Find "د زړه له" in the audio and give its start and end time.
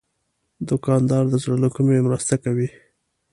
1.29-1.69